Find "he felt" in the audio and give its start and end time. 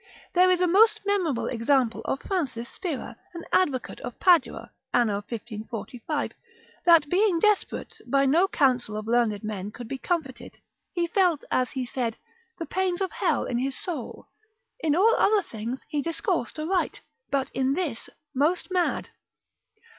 10.91-11.43